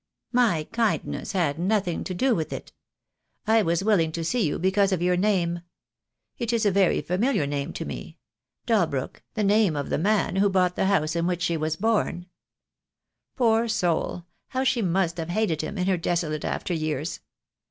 [0.31, 2.73] "My kindness had nothing to do with it.
[3.45, 5.61] I was will ing to see you because of your name.
[6.39, 8.17] It is a very familiar name to me—
[8.65, 12.25] Dalbrook, the name of the man who bought the house in which she was born.
[13.35, 17.19] Poor soul, how she must have hated him, in her desolate after years.